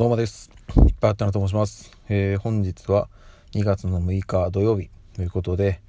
[0.00, 0.50] どうもです。
[0.88, 1.94] いっぱいあったなと申します。
[2.08, 3.10] えー、本日は
[3.52, 5.82] 2月の6日土曜日ということで、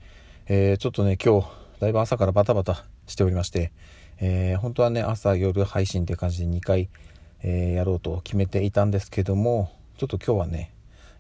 [0.48, 1.48] えー、ちょっとね、今日、
[1.80, 3.72] だいぶ朝からバタバタしておりまして、
[4.20, 6.90] えー、本当はね、朝、夜配信って感じで2回、
[7.42, 10.74] えやろうと決めていたんですけども、ちょっと今日はね、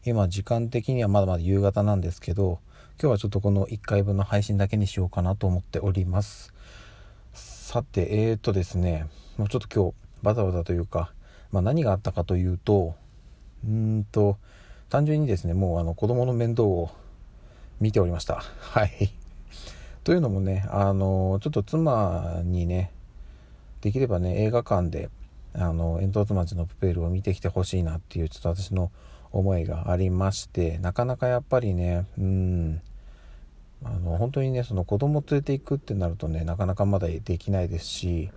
[0.03, 2.59] 今時間的にはまだまだ夕方なんですけど、
[3.01, 6.53] 今日はちょっとこの1回分の配信だけにしようかなと思っております。
[7.31, 11.13] さて、えーとですね、もうちょっと今日バタバタというか、
[11.51, 12.95] まあ、何があったかというと
[13.65, 14.37] うんと
[14.89, 16.91] 単純にですねもうあの子供の面倒を
[17.79, 18.43] 見ておりました。
[18.59, 19.11] はい。
[20.03, 22.91] というのもねあのちょっと妻にね
[23.81, 25.09] できればね映画館で
[25.53, 28.91] あの煙突町のプペルを見てきてほしいなっていうちょっと私の
[29.31, 32.81] 思いがありましてなかなかやっぱりねうん。
[33.83, 38.29] あの本当にねその子供連れていくってなるとねなかなかまだできないですし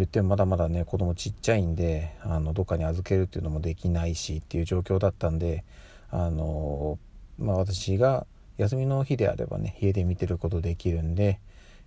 [0.00, 5.64] 言ってもまだまだね子供ちっちゃいんであのどっかに預けるっていうのもできないしっていう状況だったんで
[6.10, 6.98] あの
[7.38, 11.38] まあ私が休みの日であればね家で見てることできるんで、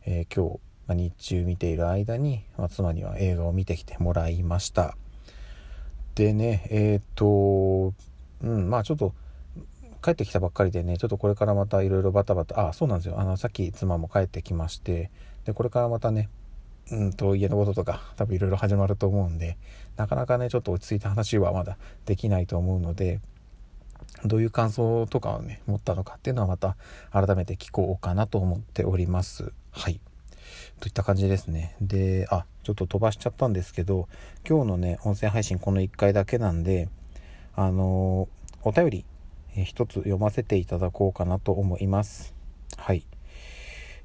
[0.06, 4.96] えー、今日、まあ、日中見ている間に、まあ、妻には映画を見てきてもらいました。
[6.14, 7.94] でねえっ、と
[8.44, 9.16] うんまあちょっと
[10.04, 13.20] 帰ってきたばっかりでねちょっとこれからまたいろいろバタバタあそうなんですよ。
[13.20, 15.10] あのさっき妻も帰ってきまして
[15.46, 16.30] でこれからまたね
[16.92, 19.58] うんと家のこととか多分いろいろ始まると思うんで
[19.96, 23.22] なかなかねちょっと落ち着いた話はまだできないと思うので
[24.26, 26.76] どういう感想とかをね持ったのかっていうのはまた
[27.12, 29.52] 改めて聞こうかなと思っております。
[29.72, 30.00] はい。
[30.80, 31.76] といった感じですね。
[31.82, 34.08] であちょっと飛ばしちゃったんですけど
[34.48, 36.90] 今日のね音声配信この1回だけなんで
[37.56, 39.06] あのー、お便り、
[39.56, 42.34] えー、一つ読ませていただこうかなと思います。
[42.78, 43.06] はい。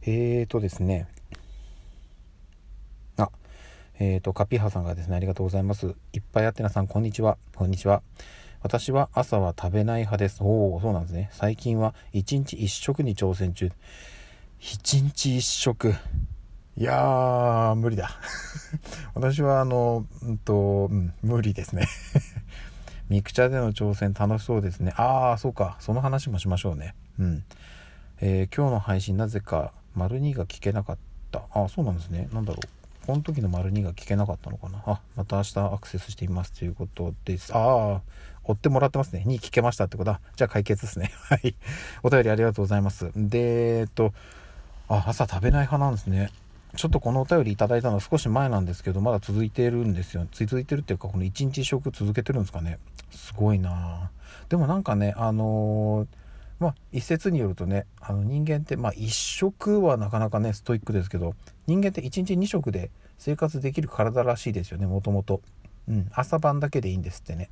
[0.02, 1.08] えーとですね。
[4.00, 5.94] えっ、ー、と、カピハさんがですね、ありがとうございます。
[6.12, 7.36] いっぱいあってなさん、こんにちは。
[7.56, 8.02] こんにちは。
[8.60, 10.38] 私は朝は食べない派です。
[10.40, 11.30] おお、そうなんですね。
[11.32, 13.72] 最近は1日1食に挑戦中。
[14.60, 15.94] 1日1食。
[16.76, 18.10] いやー、無理だ。
[19.14, 21.88] 私は、あの、うんと、うん、無理ですね。
[23.10, 24.92] ミクチャでの挑戦楽しそうですね。
[24.96, 25.76] ああ、そうか。
[25.80, 26.94] その話もしましょうね。
[27.18, 27.44] うん。
[28.20, 30.98] えー、今日の配信なぜか、丸2が聞けなかっ
[31.32, 31.42] た。
[31.52, 32.28] ああ、そうなんですね。
[32.32, 32.77] なんだろう。
[33.08, 34.82] この時の丸2が聞けなかったのかな？
[34.84, 37.56] あ、また明日アクセスしていますということです。
[37.56, 38.02] ああ、
[38.44, 39.24] 追ってもらってますね。
[39.26, 41.10] 2聞けましたってことは、じゃあ解決ですね。
[41.24, 41.54] はい。
[42.02, 43.10] お便りありがとうございます。
[43.16, 44.12] で、えっと、
[44.88, 46.30] あ、朝食べない派なんですね。
[46.76, 50.26] ちょっとこのお便りいただいたのは少し前なんですけど、まだ続いてるんですよ。
[50.32, 52.78] 続いてるっていうか、この1日食続けてるんですかね。
[53.10, 54.10] すごいな
[54.50, 56.27] でもなんかね、あのー
[56.58, 61.34] まあ一説によるとねあの人間ってまあ1食はなかなかねストイックですけど
[61.66, 65.40] 人間って1日2食で生活できる体らしいですよねもともと。
[65.88, 67.48] うん、朝晩だけでいいんですってね。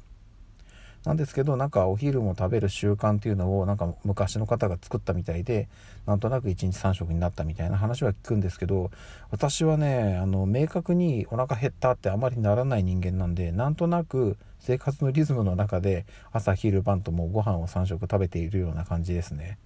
[1.07, 5.69] なんですけどなんかお昼も食べる習慣っていうのをなんか昔の方が作ったみたいで
[6.05, 8.91] なんとなく1日3食になったみたいな話は聞くんですけど
[9.31, 19.59] 私はねあの明確にお腹減ったってあまりならない人間なんでなんとなく生活のリズムの中で朝昼晩ともご飯を3食食べているような感じですね。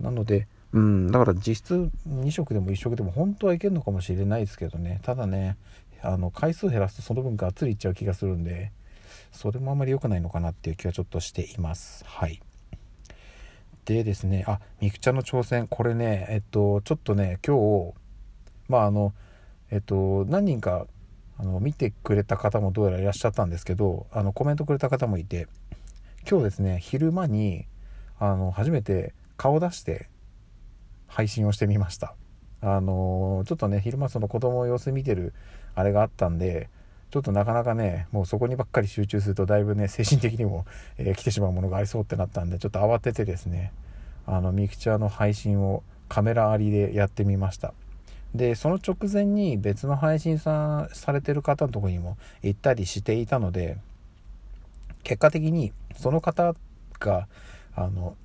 [0.00, 5.00] なのでうんだから実質2食でも1食でも本当はいけるのかもしれないですけどね。
[5.02, 5.56] ただね
[6.02, 8.70] あの回数減らすとその分がっつりいっちゃう気がするんで
[9.32, 12.04] それもあまり良くないのかなっていう気はちょっとしています。
[12.06, 12.40] はい。
[13.84, 15.66] でですねあミクチャの挑戦。
[15.66, 17.94] これねえっとちょっとね今日
[18.68, 19.14] まああの
[19.70, 20.86] えっと何人か
[21.38, 25.46] あの見てくれた方もどうやらいらっしゃったんですけどあのコメントくれた方もいて
[26.28, 27.66] 今日ですね昼間に
[28.18, 30.10] あの初めて顔出して
[31.06, 32.14] 配信をしてみました。
[32.60, 35.32] あのちょっとね昼間その子供の様子見てる
[35.76, 36.68] あれがあったんで
[37.10, 40.66] ちょっとなかなかねもうそこにばっかり集中するとだいぶね精神的にも、
[40.98, 43.72] えー、来てしまうものがありそうってなったんでちょっと慌ててですね
[44.26, 47.72] あのミクチャーの配信をカメラありでやってみました。
[48.34, 53.78] でその直前に別の配信さされてる方のとこにも行ったりしていたので
[55.02, 56.54] 結果的にその方
[57.00, 57.26] が
[57.74, 58.16] あの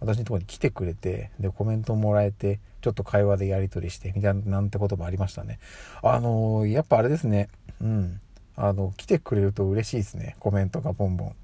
[0.00, 5.58] 私のとこに来てくれてでコメントもらえてちょっと会話でやり取りしてみたいななんてこともありましたね。
[6.02, 7.48] あのやっぱあれですね。
[7.80, 8.20] うん。
[8.56, 10.36] あの、来てくれると嬉しいですね。
[10.40, 11.34] コメントがボンボン。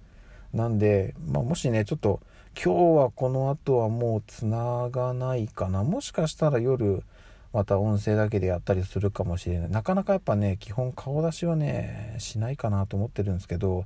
[0.52, 2.20] なんで、まあ、もしね、ちょっと、
[2.62, 5.84] 今日はこの後はもう繋がないかな。
[5.84, 7.02] もしかしたら夜、
[7.52, 9.70] また音声だけでやったりするかもしれない。
[9.70, 13.84] なかなかやっぱね、基本顔出しはね、しないかなと思ってるんですけど、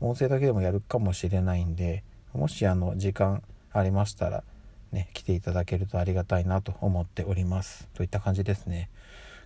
[0.00, 2.02] 音声だけでもやるかもしれないんで、
[2.32, 3.42] もしあの、時間
[3.72, 4.44] ありましたら、
[4.92, 7.88] ね、来ていただけるとありがたいなと思っております。
[7.94, 8.88] といった感じですね。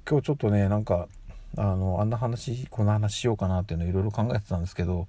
[0.09, 1.09] 今日ちょっとね、なんか、
[1.57, 5.09] あのあんな話この話しようかなっていうのをいろいろ考えてたんですけど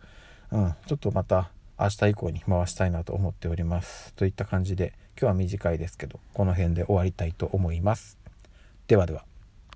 [0.52, 1.50] うん、ちょっとまた
[1.80, 4.14] 明日以降に回したいなと思っております。
[4.14, 8.18] といった感じで今日は短いですけどこの辺で終わりたいと思います。
[8.88, 9.31] ではでは。